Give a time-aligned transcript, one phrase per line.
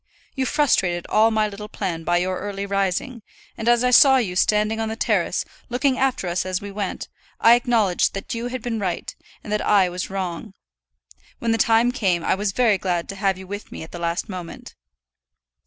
[0.33, 3.21] You frustrated all my little plan by your early rising;
[3.55, 7.07] and as I saw you standing on the terrace, looking after us as we went,
[7.39, 10.55] I acknowledged that you had been right, and that I was wrong.
[11.37, 13.99] When the time came, I was very glad to have you with me at the
[13.99, 14.73] last moment.